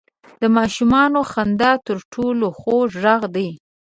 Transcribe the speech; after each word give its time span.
•د 0.41 0.43
ماشومانو 0.57 1.19
خندا 1.31 1.71
تر 1.87 1.97
ټولو 2.13 2.47
خوږ 2.59 2.89
ږغ 3.03 3.21
دی. 3.35 3.49